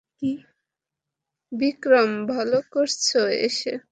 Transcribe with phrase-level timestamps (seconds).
[1.51, 3.07] বিক্রম, ভালো করেছ
[3.41, 3.73] এসে।